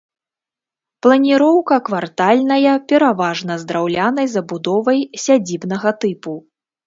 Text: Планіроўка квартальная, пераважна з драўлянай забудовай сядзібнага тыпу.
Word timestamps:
Планіроўка 1.05 1.75
квартальная, 1.89 2.71
пераважна 2.93 3.53
з 3.63 3.69
драўлянай 3.71 4.27
забудовай 4.35 4.99
сядзібнага 5.27 5.89
тыпу. 6.05 6.33